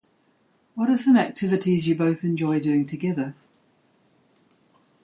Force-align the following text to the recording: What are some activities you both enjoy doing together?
What 0.73 0.89
are 0.89 0.95
some 0.95 1.15
activities 1.15 1.87
you 1.87 1.93
both 1.93 2.23
enjoy 2.23 2.59
doing 2.59 2.87
together? 2.87 3.35